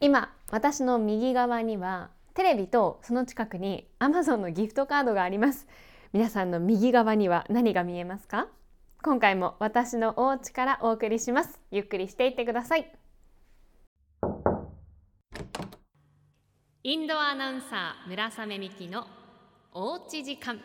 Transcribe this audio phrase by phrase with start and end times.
[0.00, 5.66] 今私の右側にはテレビとその近くに Amazon のギフトカードがあります。
[6.12, 8.46] 皆さんの右側には何が見えますか？
[9.02, 11.58] 今回も私のお家からお送りします。
[11.72, 12.92] ゆっくりしていってください。
[16.84, 19.04] インドアナウンサー村雨美希の
[19.72, 20.60] おうち時間。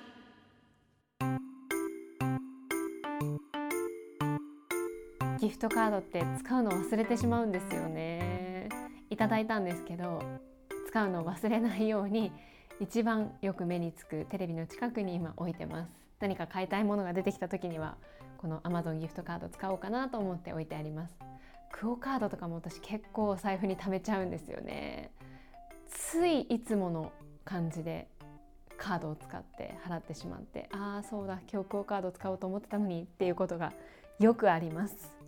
[5.39, 8.32] ギフトカードって使うの忘れてしまうんですよね。
[9.13, 10.23] いただいたんですけど
[10.87, 12.31] 使うのを忘れないように
[12.79, 15.91] 一番よく目につくテレビの近くに今置いてます。
[16.19, 17.95] 何か買いたいものが出てきた時には
[18.37, 21.15] この Amazon ギフトカード使おうかなと思って置いてあります。
[21.71, 25.11] クオカードとかも私結構お財布に貯めちゃうんですよね。
[25.89, 27.11] ついいつもの
[27.45, 28.07] 感じで
[28.77, 33.73] カードを使って払ってしまってああそうだ今日クオカード使おうと思ってたのにっていうことが
[34.19, 35.22] よくあります。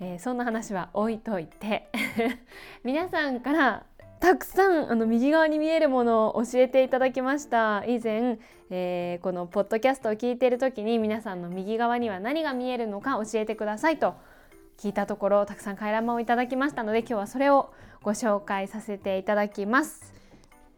[0.00, 1.88] えー、そんな話は置いといて
[2.84, 3.84] 皆さんから
[4.20, 7.84] たくさんあの右側に見えるものを教えていただきました。
[7.84, 8.38] 以前、
[8.70, 14.14] えー、このポッドキャストを聞いている時に皆さんの右側には何が見えるのか教えてくださいと
[14.78, 17.70] 聞いたところたくさん回覧板をいただきましたので今日はそれを
[18.02, 20.14] ご紹介させていただきます。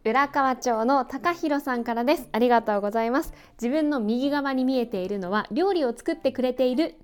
[0.04, 2.28] 浦河町の高弘さんからです。
[2.32, 3.32] ありがとうございます。
[3.60, 6.96] 自分の右側に見えているのは料理を作ってくれている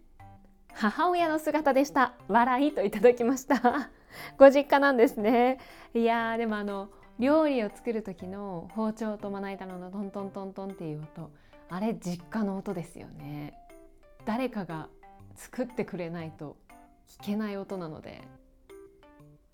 [0.74, 2.14] 母親の姿でした。
[2.28, 3.90] 笑いといただきました。
[4.38, 5.58] ご実家なんですね。
[5.94, 11.30] いやでもあの料理を作る時の包丁とまな板のトントントントンっていう音。
[11.68, 13.54] あれ実家の音ですよね。
[14.24, 14.88] 誰かが
[15.34, 16.56] 作ってくれないと
[17.08, 18.22] 聞けない音なので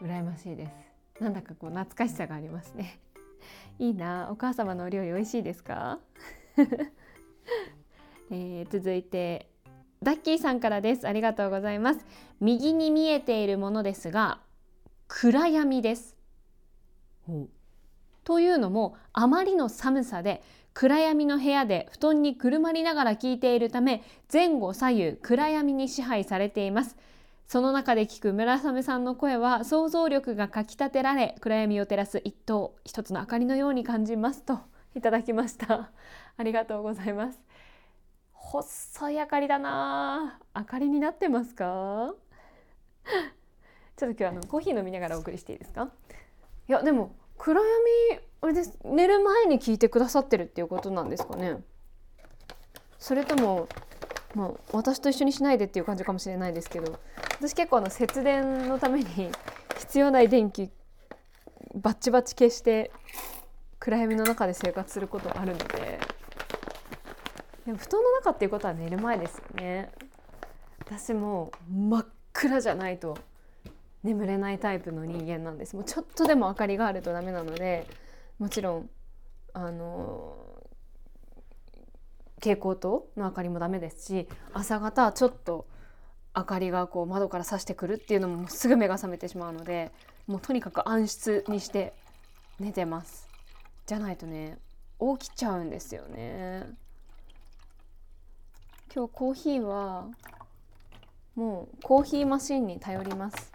[0.00, 1.22] 羨ましいです。
[1.22, 3.00] なんだかこう懐かしさがありますね。
[3.78, 4.28] いいな。
[4.30, 5.98] お母様のお料理美味しいですか、
[8.30, 9.50] えー、続いて
[10.02, 11.08] ダッキーさんからです。
[11.08, 12.04] ありがとうございます。
[12.40, 14.40] 右に見えているものですが
[15.08, 16.16] 暗闇です。
[18.24, 20.42] というのもあまりの寒さで
[20.74, 26.96] 暗闇の部屋で布団にくるまりながら聞いているため前後左右暗闇に支配されています。
[27.48, 34.60] その中で聞く村雨さんの声は想像力がかきたてられ暗闇を照らす一灯一つの明かりのように感じますと
[34.94, 35.90] いただきました。
[36.36, 37.40] ありがとうございます
[38.50, 40.38] 細い明かりだな。
[40.56, 42.14] 明かりになってますか？
[43.96, 45.90] ちょっと今日あのコーヒー飲みながらお送りしていいですか？
[46.66, 51.62] いやでも暗闇あれです寝る前に聞いてくださってるっていうことなんですかね。
[52.98, 53.68] それとも
[54.34, 56.98] まあ、私と一緒にしないでっていう感じかもしれないですけど。
[57.40, 59.30] 私結構あの節電のために
[59.78, 60.70] 必要ない電気
[61.74, 62.90] バッチバチ消して
[63.78, 66.00] 暗闇の中で生活することあるので。
[67.68, 69.90] でも布団の中っていうことは寝る前ですよね。
[70.78, 73.18] 私も真っ暗じゃないと
[74.02, 75.76] 眠れないタイプの人間なんです。
[75.76, 77.86] もうちょっとでも明かりがあるとダメなので
[78.38, 78.90] もちろん
[79.52, 80.34] あの
[82.36, 85.66] 蛍光灯の明かりもダメですし朝方ちょっと
[86.34, 89.92] 明かりがこう窓から差してくるっていうのもすぐ目が覚めてしまうので
[90.26, 91.92] もうとにかく暗室にして
[92.58, 93.28] 寝てます。
[93.84, 94.56] じゃないとね
[95.18, 96.87] 起きちゃうんですよね。
[98.94, 100.06] 今日コーヒーは
[101.34, 103.52] もうコーヒーマシンに頼ります。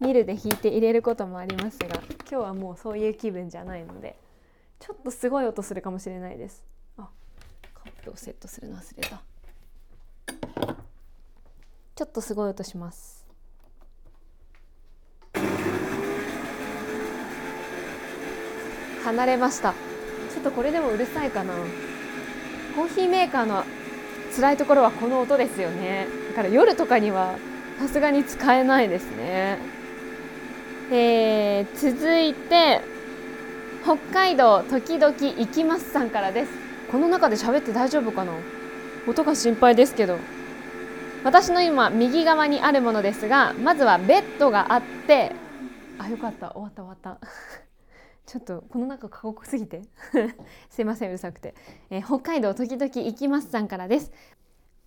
[0.00, 4.16] ミルで引いて入れることもありますが今日はもうそういう気分じゃないので
[4.78, 6.64] ちょっとすごい音するかもしれないです。
[6.96, 7.08] あ
[7.74, 9.22] カップをセットするの忘れた。
[11.94, 13.26] ちょっとすごい音します。
[19.04, 19.74] 離れました。
[20.32, 21.54] ちょっとこれでもうるさいかな
[22.78, 23.64] コーヒーメーカーの
[24.36, 26.06] 辛いところはこの音ですよね。
[26.28, 27.34] だから夜とかには
[27.80, 29.58] さすがに使えないですね。
[30.92, 32.80] えー、続いて
[33.82, 36.52] 北海道時々行きますさんからです。
[36.92, 38.32] この中で喋って大丈夫かな？
[39.08, 40.16] 音が心配ですけど。
[41.24, 45.32] 私の今右側にあるものですがまずはベッドがあって
[45.98, 46.52] あよかった。
[46.52, 47.18] 終わった終わった。
[48.28, 49.82] ちょっとこの中過酷すぎて。
[50.68, 51.54] すいませんうるさくて、
[51.88, 54.12] えー、北海道時々行きますさんからです。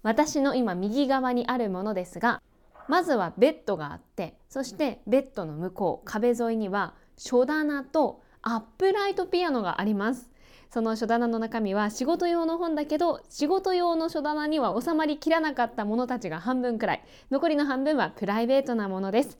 [0.03, 2.41] 私の今右側にあるものですが
[2.87, 10.29] まずはベッドがあってそしてベッドの向こう壁沿いには書棚とアップライトピアノがあります。
[10.69, 17.03] その書棚の中身は仕事用の本だけど仕事用の書棚には収まりきらなかったものたちが半分くらい。
[17.31, 19.39] 残りの半分はプライベートなものです。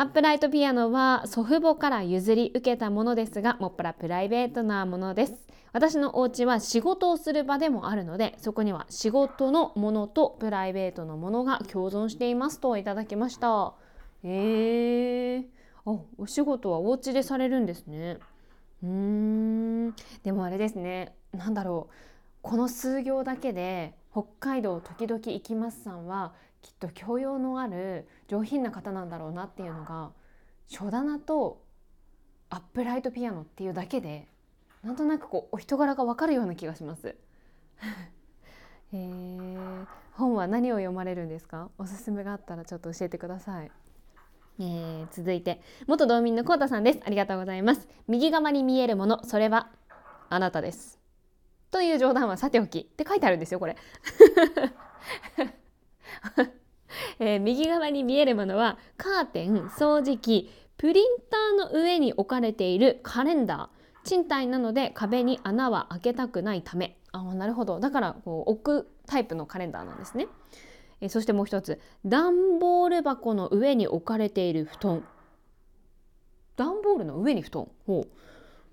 [0.00, 5.34] アップライトピアノは祖父母から譲り受けたものですがもっぱらプライベートなものです。
[5.74, 13.74] 私のお家は仕事をする場でもあるのでそこには仕事のものとプライベートのものが共存していますといただきました。
[14.24, 15.44] え
[15.84, 18.16] おお仕事はお家でされるんですね。
[18.82, 19.94] うーん。
[20.22, 21.14] でもあれですね。
[21.34, 21.94] なんだろう。
[22.40, 26.32] この数行だけで北海道時々行きますさんは
[26.62, 30.12] きっと教養のある上品な方なんだろうなっていうのが
[30.68, 31.60] 書棚と
[32.48, 34.28] アップライトピアノっていうだけで
[34.84, 37.16] なんとなくこうお人柄がわかるような気がします。
[38.92, 41.70] えー、本は何を読まれるんですか？
[41.76, 43.72] おすすめがあったらちょっと教えてください。
[44.60, 47.00] えー、続いて元道民のコウタさんです。
[47.04, 47.88] ありがとうございます。
[48.06, 49.70] 右側に見えるものそれは
[50.28, 51.00] あなたです。
[51.72, 53.76] という冗談はさておきって書いてあるんですよこれ。
[57.20, 63.80] えー、右側に見えるものはカーテン掃除機プリンターの上に置かれているカレンダー。
[64.02, 66.96] 賃貸なので壁に穴は開けたくないため。
[67.12, 67.78] あなるほど。
[67.78, 70.26] だからこう置くタイプのカレンダーなんですね。
[71.02, 71.78] えそしてもう一つ。
[72.06, 75.04] 段ボール箱の上に置かれている布団。
[76.56, 77.68] 段ボールの上に布団。
[77.86, 78.06] ほ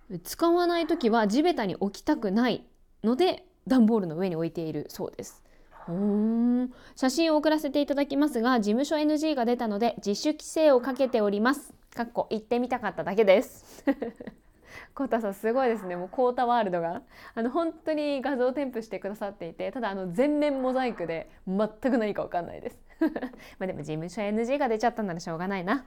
[0.09, 0.19] う。
[0.19, 2.63] 使わない時は地べたに置きたくない
[3.03, 5.43] ので段ボールの上に置いているそうです。
[5.89, 6.73] うん。
[6.95, 11.73] 写真を送らせていただきますが事務所 NG が出たので自主規制をかけております。
[11.95, 13.83] かっこ行ってみたかっただけです。
[14.93, 15.95] コータさんすごいですね。
[15.95, 17.01] もうコータワールドが。
[17.35, 22.79] あの本当に画像添付してくださっていてただあの全面モザイクで全く何か分かんないです。
[23.59, 25.85] まあでも事務所 NG が出ちゃったならしょうがないな。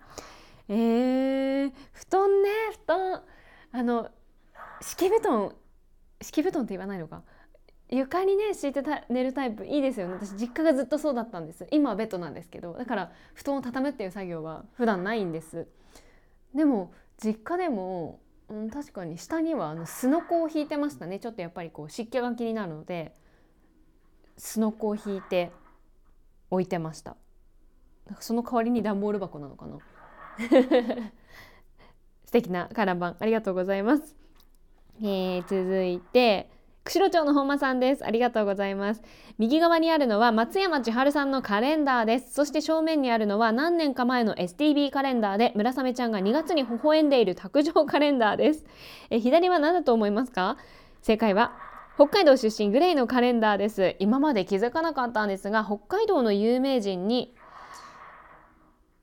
[0.68, 2.50] えー、布団ね。
[2.84, 3.22] 布団。
[3.72, 4.10] あの
[4.80, 5.54] 敷布団。
[6.22, 7.22] 敷布団って言わないのか。
[7.90, 10.14] 床にね敷いて寝るタイプいいですよね。
[10.14, 11.66] 私実家がずっとそうだったんです。
[11.70, 15.66] 今はベッドなんですけどだから布団を畳むっていう作業は普段ないんです。
[16.54, 16.92] でも
[17.22, 18.20] 実家でも
[18.50, 21.20] うん、確かに下にはあのすのこを引いてましたね。
[21.20, 23.14] ちょっとやっぱりこう湿気が気になるので
[24.36, 25.52] すのこを引いて
[26.50, 27.16] 置いてました。
[28.18, 29.78] その代わりに段ボール箱なのかな。
[32.24, 34.16] 素敵なカラバンありがとうございます、
[35.02, 36.48] えー、続いて
[36.82, 38.04] 釧路町の本間さんです。
[38.06, 39.02] ありがとうございます。
[39.38, 42.32] 右側にあるのは松山千春さんのカレンダーです。
[42.32, 48.64] そして正面にあるのは何年か前の STB カレンダーで村雨ちゃんが2月に微笑んでいる卓上カレンダーです。
[49.10, 50.56] え左は何だと思いますか？
[51.02, 51.52] 正解は
[51.96, 53.96] 北海道出身グレイのカレンダーです。
[53.98, 57.34] 今まで気づかなかったんですが、北海道の有名人に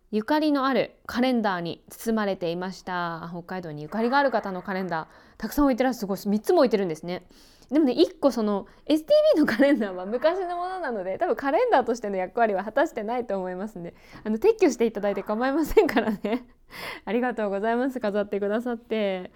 [0.09, 5.07] ゆかりのあるカレンダーに包まれていました北海道にゆかりがある方のカレンダー
[5.38, 7.27] たくさん置いてらっしゃるすごい3つも置いてるんですね
[7.71, 13.93] でもね1個その STB のカレンダーは昔のものなので多分カレンダーとしての役割は果たしてないと思いますんで
[14.23, 16.47] あの撤去していただいて構いませんからね。
[17.05, 17.99] ありがとうございます。
[17.99, 19.31] 飾ってくださって。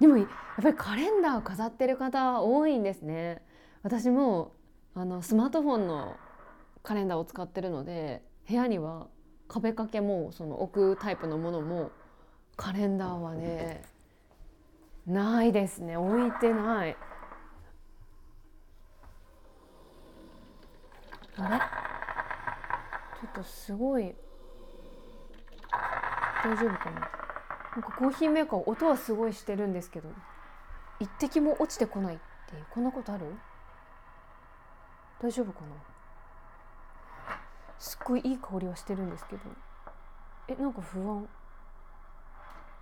[0.00, 0.26] でもやっ
[0.62, 3.42] ぱりカレンダーを飾ってる方多いんですね。
[3.82, 4.52] 私も
[4.94, 6.16] あのスマートフォンの
[6.82, 9.08] カレンダーを使ってるので部屋には
[9.48, 11.90] 壁掛けもその置くタイプのものも
[12.56, 13.82] カレンダーはね
[15.06, 15.96] ないですね。
[15.96, 16.96] 置いてない。
[21.38, 21.58] あれ？
[21.58, 24.14] ちょっとすごい。
[26.44, 27.00] 大丈夫かな？
[27.00, 30.08] なんかコーヒーメーカー音はすごいしてるんですけど
[31.00, 33.34] 一滴も落ちてこないっていうこんなことある？
[35.20, 35.66] 大丈夫かな？
[37.78, 39.42] すっごいいい香りはしてるんですけど。
[40.46, 41.26] えなんか不安。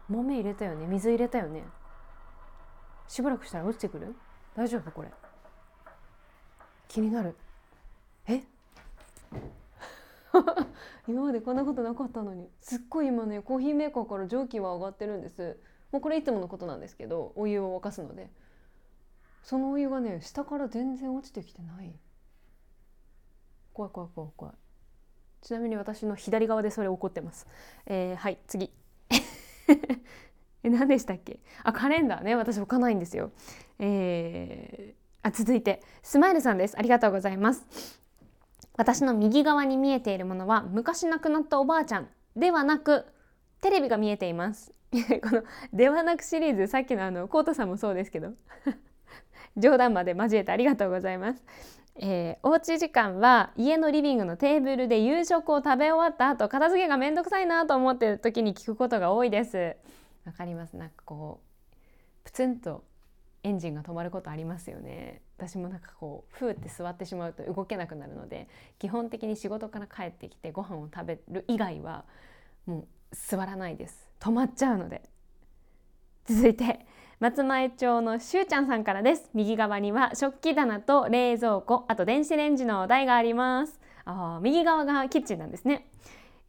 [0.09, 0.87] 豆入れたよね？
[0.87, 1.63] 水入れたよね？
[3.07, 4.15] しばらくしたら落ちてくる？
[4.55, 5.09] 大丈夫これ。
[6.89, 7.37] 気になる。
[8.27, 8.43] え？
[11.09, 15.59] 今までこんなことなかったのにすっごい今ねコーヒーメーカーから蒸気は上がってるんです。
[15.91, 18.31] もうこれいつものことなんですけどお湯を沸かすので。
[19.43, 21.93] そのお湯がね下から全然落ちてきてない。
[23.73, 24.55] 怖い怖い怖い怖い。
[25.41, 27.49] ちなみに私の左側でそれ起こってます、
[27.87, 28.73] えー、はい次。
[30.63, 31.41] え何でしたっけ？
[31.65, 32.37] あカレンダーね。
[32.37, 33.33] 私置かないんですよ。
[33.81, 35.83] えー、あ続いて。
[36.05, 36.79] スマイルさんです。
[36.79, 38.02] ありがとうございます。
[38.77, 43.05] 私の右側に見えているものは昔亡くなったおばあちゃんではなく
[43.61, 48.33] テレビが見えています この「ではなく」シリーズさっきのあのコートさんもそうですけど
[49.57, 51.45] 冗談まで交えてありがとうございます。
[51.97, 59.77] えー、おうち時間は家のリビングのテーブルで夕食を食べ終わった後片付けがめんどくさいなと思ってる時に聞くことが多いです。
[60.25, 62.85] わかりますなんかこうプツンと
[63.45, 65.23] エンジンが止まることありますよね。
[65.37, 72.05] 私もなんかこうふーって座ってしまうと動けなくなるので基本的に仕事から帰ってきてご飯を食べる以外は
[72.67, 74.09] もう座らないです。
[74.21, 75.03] 止まっちゃうので。
[76.25, 76.87] 続いて
[77.19, 79.29] 松前町のしゅうちゃんさんからです。
[79.35, 83.81] 右側には食器棚と冷蔵庫あと電子レンジの台があります。
[84.05, 85.89] あ右側がキッチンなんですね。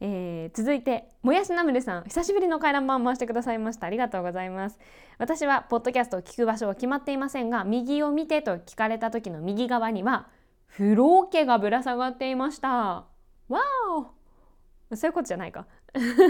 [0.05, 3.88] えー、続いてもやしナムルさん久しぶりの回覧板回してくださいました。
[3.88, 4.77] ありがとうございます。
[5.17, 10.27] 私はポッドキャストを聞く場所は決まっていませんが右を見てと聞かれた時の右側には
[10.67, 12.69] 風呂桶がぶら下がっていました。
[13.48, 13.62] わ
[14.91, 14.95] お。
[14.98, 15.67] そういうことじゃないか。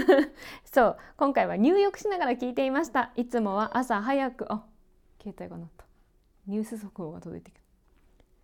[0.72, 0.96] そう。
[1.16, 3.10] 今回は入浴しながら聞いていました。
[3.16, 4.62] いつもは朝早くあ
[5.20, 5.84] 携帯が鳴った。
[6.46, 7.60] ニュース速報が届いてくる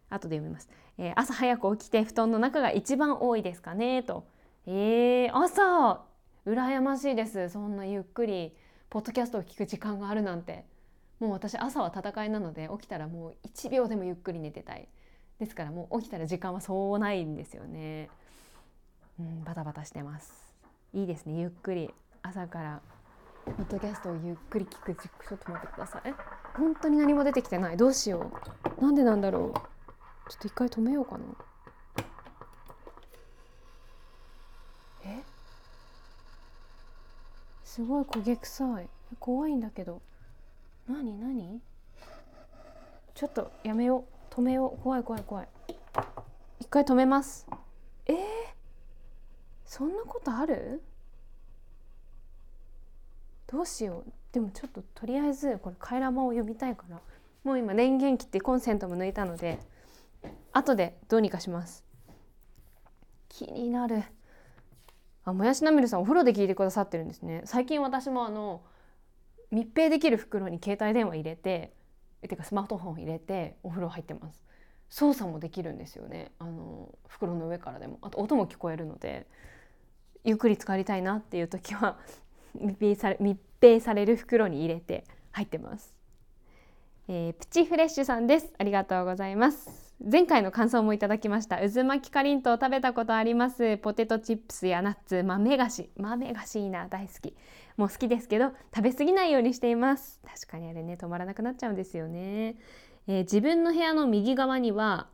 [0.08, 0.68] 後で読みます、
[0.99, 4.25] えー、朝早く起きて布団の中が一番多いですかねと。
[4.66, 6.04] えー、朝
[6.46, 7.48] 羨ましいです。
[7.48, 8.54] そんなゆっくり
[8.88, 10.64] ポッドキャストを聞く時間があるなんて。
[11.20, 14.88] もう私朝は戦いなので起きたらもう1秒でもゆっくり寝てたい。
[15.38, 18.08] ですからもう起きたら時間はそうないんですよね。
[19.18, 20.32] うんバタバタしてます。
[20.94, 21.38] いいですね。
[21.38, 21.90] ゆっくり
[22.22, 22.80] 朝から
[23.44, 26.14] ポッドキャストをゆっくり聞くちょっと待ってください。
[26.56, 27.76] 本当に何も出てきてない。
[27.76, 28.30] どうしよ
[28.78, 28.82] う。
[28.82, 30.30] なんでなんだろう。
[30.30, 31.24] ちょっと一回止めようかな。
[37.72, 38.88] すごい焦げ臭い。
[39.20, 40.02] 怖いんだけど。
[40.88, 41.20] 何？
[41.20, 41.60] 何？
[43.14, 44.34] ちょっとやめよう。
[44.34, 44.82] 止めよう。
[44.82, 45.48] 怖い怖い怖い。
[46.58, 47.46] 一回止めます。
[48.06, 48.16] えー、
[49.64, 50.82] そんなことある？
[53.46, 54.12] どうしよう。
[54.32, 57.00] でもちょっととりあえずこれ回覧板を読みたいから。
[57.44, 59.60] もう今電源切ってコンセントも抜いたので
[60.52, 61.84] 後でどうにかします。
[63.28, 64.02] 気になる。
[65.30, 67.42] あもやしなみるさんお風呂で聞いてくださってるんですね。
[67.44, 68.62] 最近私もあの
[69.50, 71.72] 密閉できる袋に携帯電話入れて
[72.22, 74.42] てかスマートフォン入れてお風呂入ってます。
[74.88, 76.32] 操作もできるんですよね。
[76.40, 77.99] あの袋の上からでも。
[78.02, 79.26] あと音も聞こえるので
[80.25, 81.99] ゆっくり浸かりたいなっていう時は
[82.54, 85.94] 密閉され密閉される袋に入れて入ってます、
[87.06, 88.52] えー、プチフレッシュさんです。
[88.58, 89.89] ありがとうございます。
[90.02, 91.59] 前回の感想もいただきました。
[91.59, 93.76] 渦巻きかりんとう食べたことあります。
[93.78, 95.23] ポテトチップスやナッツ。
[95.23, 95.90] 豆菓子。
[95.97, 96.88] 豆菓子いいな。
[96.88, 97.37] 大好き。
[97.76, 100.21] もう好きですけど食べ過ぎないようにしています。
[100.23, 102.57] 確かにあれね止まらなくなっちゃうんですよね、
[103.07, 105.09] えー、自分の部屋の右側には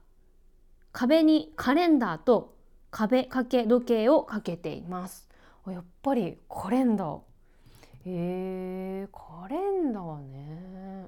[0.91, 2.57] 壁にカレンダーと
[2.91, 5.29] 壁掛け時計をかけています。
[5.69, 7.21] やっぱりカレンダー。
[8.07, 11.07] えー、カレンダーね。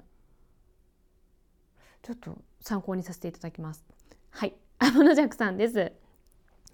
[2.02, 3.84] ちょっと参考にさせていただきます。
[4.30, 5.92] はい、アモノジャクさんです。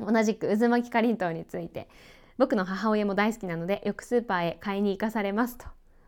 [0.01, 1.89] 同じく渦巻きかりんとうについて。
[2.37, 5.67] 僕の母親も大好きなのでよくスーパーへ買いに行かされますと。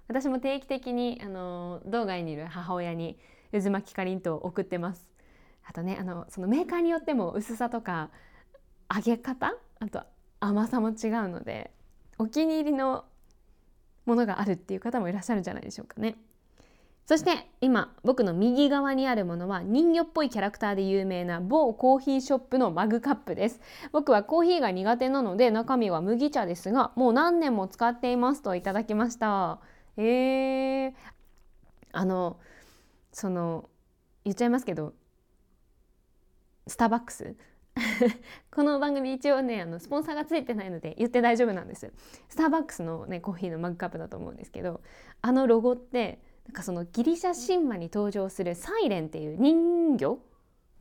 [0.09, 3.19] 私も定期的にあの道外にいる母親に
[3.53, 5.09] 渦巻きかりんとうを送ってます。
[5.65, 8.11] あとねあのそのメーカーによっても薄さとか
[8.95, 10.03] 揚げ方あと
[10.41, 11.73] 甘さも違うので
[12.19, 13.05] お気に入りの
[14.05, 16.17] ものがあるっていう方もいらっしゃるんじゃないでしょうかね。
[17.07, 23.61] そして今僕の右側にあるものは人魚っぽいキャラクターで有名な某コーヒーショップのマグカップです。
[23.93, 29.61] 僕はコーヒーが苦手なので中身は麦茶ですがもう何年も使っていますといただきました。
[29.97, 30.95] えー、
[31.93, 32.39] あの
[33.13, 33.71] その
[34.25, 34.93] 言っちゃいますけど
[36.67, 37.37] スターバックス？
[38.51, 41.93] この番組一応ねあのスポンサーがついてないので言って大丈夫なんです。
[42.29, 44.81] スターバックスのねコーヒーのマグカップだと思うんですけど
[45.23, 50.19] あのロゴってなんかそのギリシャ神話に登場するサイレンっていう人魚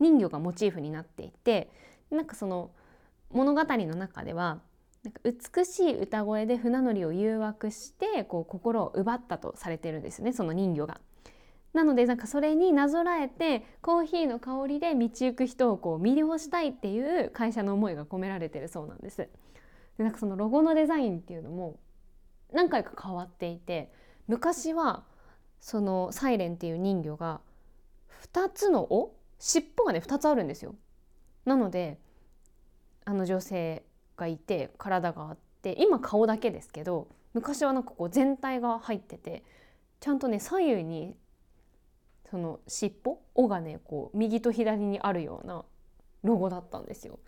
[0.00, 1.70] 人魚がモチーフになっていて
[2.10, 2.70] なんかその
[3.30, 4.60] 物語の中では
[5.02, 11.00] なんか美しい歌声で船乗りを誘惑してこう心を奪ったとされてるんですねその人魚が。
[11.72, 19.18] なのでなんかそれになぞらえてコーヒーの香りで道行く人をこう魅了したいっていう会社の思いが込められてるそうなんです。
[19.18, 19.30] で
[19.98, 21.78] なんかそのロゴのデザインっていうのも
[22.52, 23.92] 何回か変わっていて
[24.26, 25.04] 昔は
[25.60, 27.40] そのサイレンっていう人魚が
[28.32, 29.14] 2つの尾？
[29.38, 30.74] 尻尾がね2つあるんですよ。
[31.44, 31.98] なので
[33.04, 33.84] あの女性
[34.16, 39.44] がいて体があって今顔だけですけど昔はなんかこう全体が入ってて
[40.00, 41.16] ちゃんとね左右に
[42.30, 43.18] その尻尾？
[43.34, 45.64] 尾がねこう右と左にあるような
[46.22, 47.18] ロゴだったんですよ。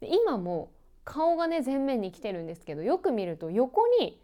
[0.00, 0.70] で今も
[1.04, 4.20] 顔がね前面に来てるんですけどよく見ると横に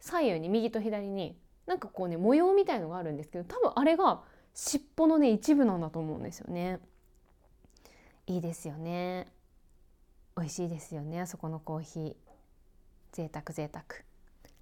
[0.00, 4.22] 左右に右と左になんかこうね模様みたいのがあるんですけど多分あれが
[4.54, 6.80] 尻尾のね一部なんだと思うんですよね。
[8.26, 9.26] いいですよね。
[10.36, 12.14] 美味しいですよねあそこのコーヒー。
[13.12, 13.84] 贅沢贅沢。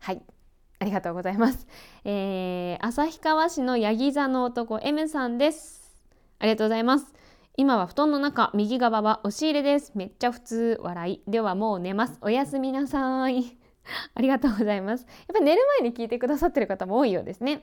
[0.01, 0.23] はい。
[0.81, 1.67] ありがとうございます。
[2.05, 5.95] えー、旭川市のヤギ座の男 M さんです。
[6.39, 7.13] ありがとうございます。
[7.57, 9.93] 今は布団の中、右側は押し入れです。
[9.95, 11.31] めっちゃ普通笑い。
[11.31, 12.19] ではもう寝ます。
[12.23, 13.60] おやすみなさい。
[14.15, 15.07] ありがとうございます。
[15.29, 17.63] やっぱ寝る前に聞いてくださってる方も多いようですね。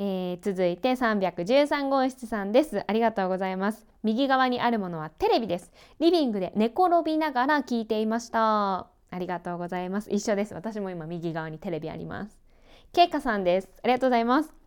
[0.00, 2.84] えー、続いて313号室さんです。
[2.86, 3.86] ありがとうございます。
[4.02, 5.72] 右側にあるものはテレビです。
[5.98, 8.98] リビングで寝転びながら聞いていました。
[9.10, 12.38] ありがとうございます一緒です私も今右側にテレビあります
[12.92, 14.57] けいかさんですありがとうございます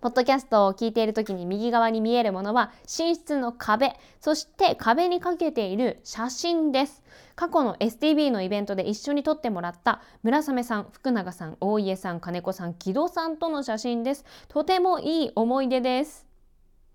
[0.00, 7.02] ポッドキャストを聞いている時に右側に見えるものは寝室の壁、そして壁にかけている写真です。
[7.34, 14.24] 過去の STB のイベントで一緒に撮ってもらった村雨さん、福永さん、大家さん、金子さん、木戸さんとの写真です。
[14.46, 16.26] とてもいい思い出です。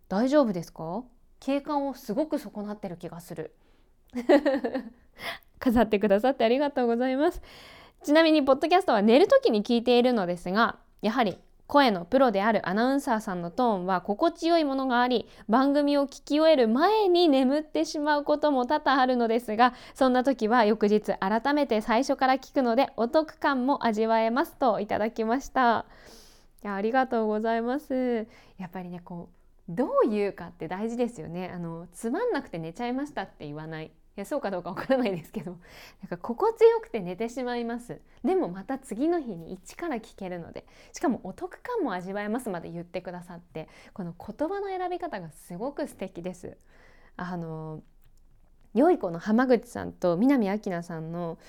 [0.08, 1.04] 大丈夫ですか？
[1.42, 3.54] 景観をすごく損なってる気がする。
[5.60, 7.42] 飾ってくださってありがとうございます。
[8.04, 11.38] ちなみに、ポッドキャストは寝る時に聞いているのですが、やはり
[11.74, 25.88] 声のプロであるアナウンサーさんのトーンは心地よいものがあり番組を聞き終える前に眠ってしまうことも多々あるのですがそんな時は翌日改めて最初から聞くのでお得感も味わえますといただきました。
[26.64, 28.28] いやありがとうございます。
[28.60, 29.30] やっぱりねこ
[29.68, 31.52] うどう言うかって大事ですよね。
[31.52, 33.92] あのつまんなくて寝ちゃいましたって言わない。
[34.16, 35.58] いやそうかどうかわからないですけど
[36.02, 38.00] なんか心地よくて寝てしまいます。
[38.24, 46.58] でもまた次の日に一から聞けるのでしかもお得感も味わえますまで言ってくださってこの言葉の選び方がすごく素敵です。
[47.16, 47.82] あの
[48.76, 51.40] 良い子の浜口さんと南明菜さんの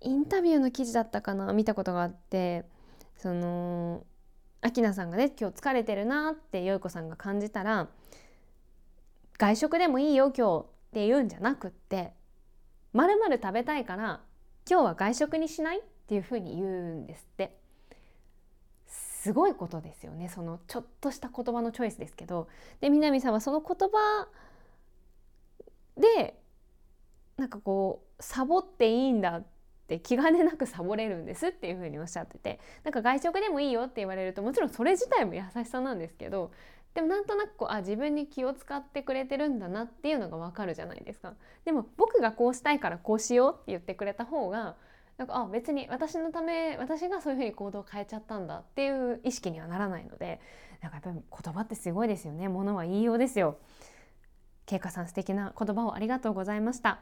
[0.00, 2.64] インタビューの記事だったかな見たことがあって
[3.16, 4.04] その
[4.62, 7.88] 明菜さんがね今日疲れてるなって良い子さんが感じたら
[9.38, 10.69] 外食でもいいよ今日。
[10.90, 12.12] って言うんじゃなくって
[12.92, 14.20] 「まる食べたいから
[14.68, 17.56] 今日は外食にしない?」っていうふうに言うんですって
[18.86, 22.48] すごいことですよねそのちょっとした言葉のチョイスですけど
[22.80, 24.28] で南さんはその言葉
[25.96, 26.40] で
[27.36, 29.46] なんかこうサボっていいんだっ
[29.86, 36.50] て気兼ねなくサボれるんですっていうふうにおっしゃっててなんか外食でもいいよって言われるともちろんそれ自体も優しさなんですけど
[36.94, 41.34] でもなんとなくこうあ自分に気を使ってくれてるんだなっていうのがわかるじゃないですか。
[41.64, 44.76] でも僕がこうしたいからこうしようって言ってくれた方が
[45.16, 50.40] なんかあ別に私のため私がそういうふうに行動を変えちゃったんだっていう意識にはならないので
[50.80, 52.48] なんかやっぱり言葉ってすごいですよね。
[52.48, 53.58] ものは言いようですよ。
[54.66, 57.00] けいかさん素敵な言葉をありがとうございました。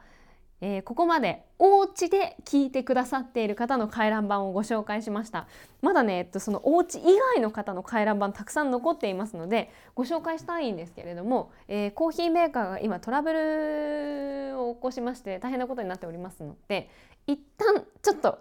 [0.60, 5.46] えー、ここまでお家で聞いてくださっている方の回覧板をご紹介しました。
[5.82, 7.02] まだね、えっと、そのお家以
[7.34, 16.90] 外の方の回覧板たくさん残っていますのでご紹介したいんですけれども、えー、コーヒーメーカーが今トラブルを起こしまして大変なことになっておりますので
[17.26, 18.38] 一旦ちょっと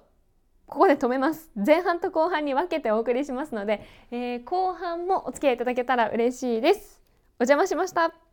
[0.67, 1.49] ここで止めます。
[1.55, 7.01] 前半と後半に分けてお送りしますので、えー、後半もお付き合いいただけたら嬉しいです。
[7.39, 8.26] お邪魔しました。